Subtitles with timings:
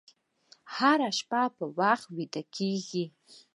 [0.75, 3.05] هره شپه په وخت ویده کېږئ.